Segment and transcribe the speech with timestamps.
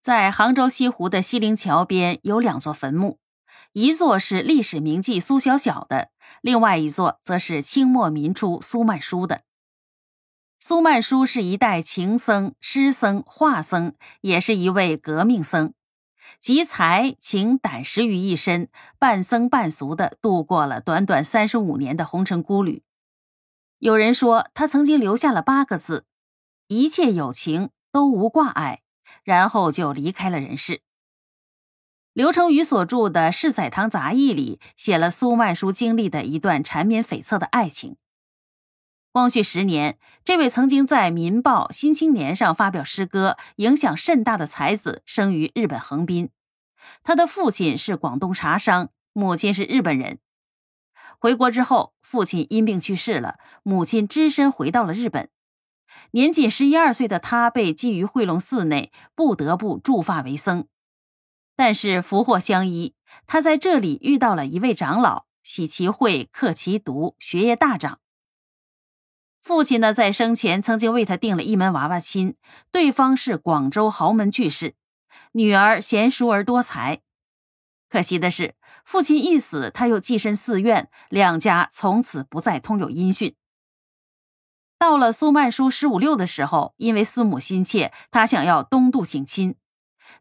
[0.00, 3.18] 在杭州西湖的西泠桥边有两座坟墓，
[3.74, 6.08] 一座是历史名妓苏小小的，
[6.40, 9.42] 另外一座则是清末民初苏曼殊的。
[10.58, 15.74] 苏曼殊是一代情僧、诗僧、画僧，也是一位革命僧，
[16.40, 22.82] 集才情胆识于一身，半僧半俗的度过了短短三十五年的红尘孤旅。
[23.78, 26.06] 有人说，他曾经留下了八个字
[26.68, 28.80] ：“一切有情都无挂碍。”
[29.24, 30.82] 然后就离开了人世。
[32.12, 37.96] 刘承宇所著的《世载堂杂忆》里写了苏曼殊经历的一段缠绵悱恻的爱情。
[39.12, 46.30] 光绪十年，这位曾经在《民报》《新青年》上发表诗歌、影响甚大的才子生于日本横滨。
[47.02, 50.18] 他的父亲是广东茶商，母亲是日本人。
[51.18, 55.28] 回国之后，父亲因病去世了，母亲只身回到了日本。
[56.12, 60.66] 年仅十一二岁的他被寄于惠龙寺内，不得不驻发为僧。
[61.56, 62.94] 但是福祸相依，
[63.26, 68.00] 他在这里遇到了一位长老，喜其慧，克其毒，学业大涨。
[69.40, 72.36] 父亲呢，在生前曾经为他定了一门娃娃亲，
[72.70, 74.74] 对方是广州豪门巨士，
[75.32, 77.00] 女儿贤淑而多才。
[77.88, 78.54] 可惜的是，
[78.84, 83.34] 父亲一死，他又寄身寺院，两家从此不再通有音讯。
[84.80, 89.56] 到了苏曼殊十五六的时候，因为思母心切，他想要东渡省亲，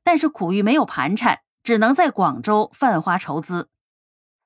[0.04, 3.70] 但是苦于没有盘缠，只能在广州贩花筹资。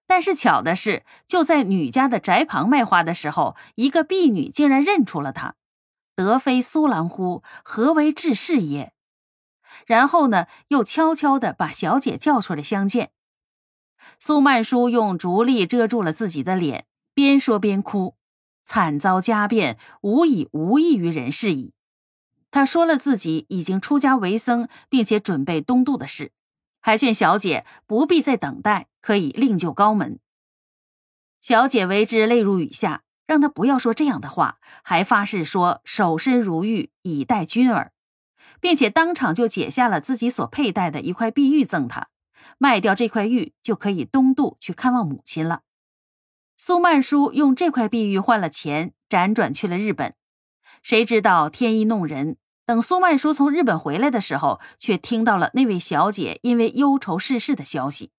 [0.06, 5.56] 但是巧的是，就在女家的宅旁卖花的时候，一个婢女竟然认出了他，
[6.16, 7.42] 德非苏兰乎？
[7.64, 8.94] 何为志士也？
[9.88, 13.10] 然后呢，又悄悄地把小姐叫出来相见。
[14.20, 18.16] 苏曼殊用竹笠遮住了自己的脸，边说边哭。
[18.64, 21.74] 惨遭家变，无以无益于人事矣。
[22.52, 26.32] 他说了自己已经出家为僧，并且准备东渡的事，
[26.82, 30.20] 还劝小姐不必再等待，可以另就高门。
[31.42, 37.92] 小姐为之泪如雨下，让他不要说这样的话，还发誓说守身如玉，以待君儿，
[38.62, 42.10] 并且当场就解下了自己所佩戴的一块碧玉赠他，
[42.60, 45.64] 卖掉这块玉就可以东渡去看望母亲了。
[46.58, 50.16] 苏曼殊用这块碧玉换了钱，辗转去了日本。
[50.82, 58.12] 谁知道天意弄人，等苏曼殊从日本回来的时候，却听到了那位小姐因为忧愁逝世的消息。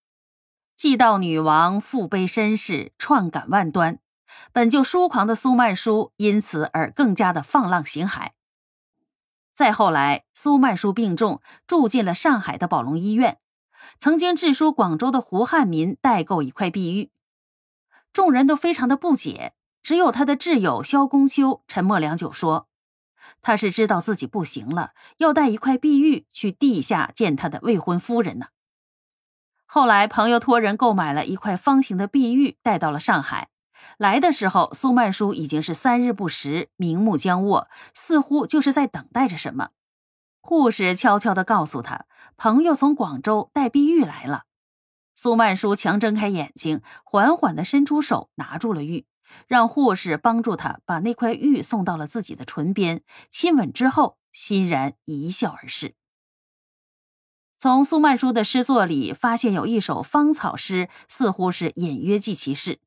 [0.76, 4.00] 既道女王腹背身世，创感万端，
[4.52, 8.30] 本就疏狂的苏曼殊因此而更加的放浪形骸。
[9.52, 13.38] 再后来，苏曼殊病重，住进了上海的宝龙医院。
[14.00, 17.10] 曾经致书广州的胡汉民代购一块碧玉。
[18.14, 22.68] 众人都非常的不解，只有他的挚友萧公修沉默良久，说
[23.42, 28.46] ：“他是知道自己不行了，要带一块碧玉去地下见他的未婚夫人呢。”
[29.66, 33.48] 后来，朋友托人购买了一块方形的碧玉，带到了上海。
[33.98, 39.70] 来的时候，苏曼殊已经是三日不食，明目僵卧，似乎就是在等待着什么。
[40.40, 44.44] 护士悄悄地告诉他，朋友从广州带碧玉来了。
[45.14, 49.06] 苏曼殊强睁开眼睛，缓缓地伸出手，拿住了玉，
[49.46, 55.94] 让护士帮助他把那块玉送到了自己的唇边，亲吻之后，欣然一笑而逝。
[57.56, 62.80] 从苏曼殊的诗作里发现有一首芳草诗，似乎是隐约记其事：“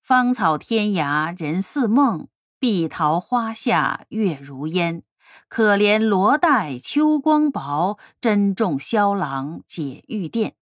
[0.00, 2.28] 芳草天涯人似梦，
[2.58, 5.02] 碧桃花下月如烟。
[5.48, 10.52] 可怜罗带秋光薄，珍重萧郎解玉钿。”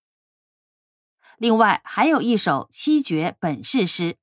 [1.41, 4.19] 另外还有一首七绝本事诗，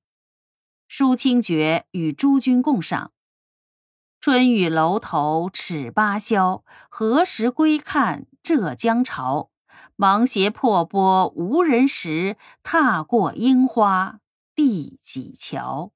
[0.87, 3.11] 抒清绝与诸君共赏。
[4.21, 9.49] 春雨楼头尺八宵，何时归看浙江潮？
[9.95, 14.19] 芒鞋破波无人识，踏过樱花
[14.53, 15.91] 第几桥？